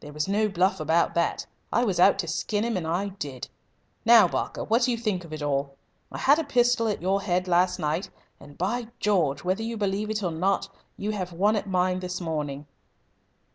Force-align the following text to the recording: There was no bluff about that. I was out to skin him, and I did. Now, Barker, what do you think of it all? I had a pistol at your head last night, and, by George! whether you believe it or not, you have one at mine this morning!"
There 0.00 0.14
was 0.14 0.28
no 0.28 0.48
bluff 0.48 0.80
about 0.80 1.12
that. 1.12 1.44
I 1.70 1.84
was 1.84 2.00
out 2.00 2.18
to 2.20 2.26
skin 2.26 2.64
him, 2.64 2.78
and 2.78 2.86
I 2.86 3.08
did. 3.08 3.48
Now, 4.06 4.26
Barker, 4.26 4.64
what 4.64 4.80
do 4.80 4.90
you 4.90 4.96
think 4.96 5.24
of 5.26 5.32
it 5.34 5.42
all? 5.42 5.74
I 6.10 6.16
had 6.16 6.38
a 6.38 6.44
pistol 6.44 6.88
at 6.88 7.02
your 7.02 7.20
head 7.20 7.46
last 7.46 7.78
night, 7.78 8.08
and, 8.40 8.56
by 8.56 8.88
George! 8.98 9.44
whether 9.44 9.62
you 9.62 9.76
believe 9.76 10.08
it 10.08 10.22
or 10.22 10.32
not, 10.32 10.70
you 10.96 11.10
have 11.10 11.34
one 11.34 11.54
at 11.54 11.68
mine 11.68 12.00
this 12.00 12.18
morning!" 12.18 12.64